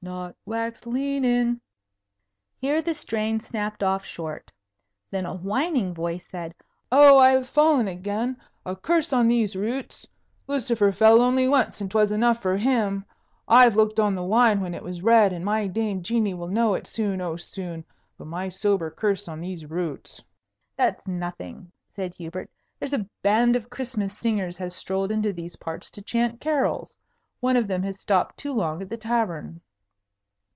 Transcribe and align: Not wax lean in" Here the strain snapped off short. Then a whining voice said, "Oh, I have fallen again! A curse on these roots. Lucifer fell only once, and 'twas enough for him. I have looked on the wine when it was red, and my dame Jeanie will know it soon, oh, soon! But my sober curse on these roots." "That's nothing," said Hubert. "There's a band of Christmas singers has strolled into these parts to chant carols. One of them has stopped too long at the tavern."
Not 0.00 0.36
wax 0.46 0.86
lean 0.86 1.24
in" 1.24 1.60
Here 2.60 2.80
the 2.80 2.94
strain 2.94 3.40
snapped 3.40 3.82
off 3.82 4.04
short. 4.04 4.52
Then 5.10 5.26
a 5.26 5.34
whining 5.34 5.92
voice 5.92 6.24
said, 6.24 6.54
"Oh, 6.92 7.18
I 7.18 7.30
have 7.30 7.48
fallen 7.48 7.88
again! 7.88 8.36
A 8.64 8.76
curse 8.76 9.12
on 9.12 9.26
these 9.26 9.56
roots. 9.56 10.06
Lucifer 10.46 10.92
fell 10.92 11.20
only 11.20 11.48
once, 11.48 11.80
and 11.80 11.90
'twas 11.90 12.12
enough 12.12 12.40
for 12.40 12.56
him. 12.56 13.04
I 13.48 13.64
have 13.64 13.74
looked 13.74 13.98
on 13.98 14.14
the 14.14 14.22
wine 14.22 14.60
when 14.60 14.72
it 14.72 14.84
was 14.84 15.02
red, 15.02 15.32
and 15.32 15.44
my 15.44 15.66
dame 15.66 16.00
Jeanie 16.04 16.32
will 16.32 16.46
know 16.48 16.74
it 16.74 16.86
soon, 16.86 17.20
oh, 17.20 17.34
soon! 17.34 17.84
But 18.16 18.28
my 18.28 18.48
sober 18.48 18.92
curse 18.92 19.26
on 19.26 19.40
these 19.40 19.66
roots." 19.66 20.22
"That's 20.76 21.08
nothing," 21.08 21.72
said 21.96 22.14
Hubert. 22.14 22.48
"There's 22.78 22.94
a 22.94 23.08
band 23.24 23.56
of 23.56 23.68
Christmas 23.68 24.16
singers 24.16 24.58
has 24.58 24.76
strolled 24.76 25.10
into 25.10 25.32
these 25.32 25.56
parts 25.56 25.90
to 25.90 26.02
chant 26.02 26.40
carols. 26.40 26.96
One 27.40 27.56
of 27.56 27.66
them 27.66 27.82
has 27.82 27.98
stopped 27.98 28.36
too 28.38 28.52
long 28.52 28.80
at 28.80 28.88
the 28.90 28.96
tavern." 28.96 29.60